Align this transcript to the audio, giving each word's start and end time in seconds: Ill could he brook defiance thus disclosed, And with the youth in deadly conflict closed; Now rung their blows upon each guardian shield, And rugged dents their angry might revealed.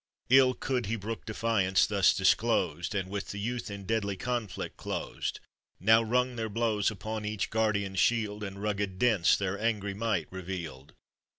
Ill 0.31 0.55
could 0.55 0.87
he 0.87 0.95
brook 0.95 1.25
defiance 1.27 1.85
thus 1.85 2.11
disclosed, 2.17 2.95
And 2.95 3.07
with 3.07 3.27
the 3.29 3.37
youth 3.39 3.69
in 3.69 3.85
deadly 3.85 4.17
conflict 4.17 4.75
closed; 4.75 5.39
Now 5.79 6.01
rung 6.01 6.37
their 6.37 6.49
blows 6.49 6.89
upon 6.89 7.23
each 7.23 7.51
guardian 7.51 7.93
shield, 7.95 8.43
And 8.43 8.59
rugged 8.59 8.97
dents 8.97 9.37
their 9.37 9.59
angry 9.61 9.93
might 9.93 10.25
revealed. 10.31 10.93